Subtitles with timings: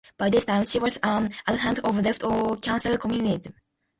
[0.17, 3.53] By this time she was an adherent of left or council communism.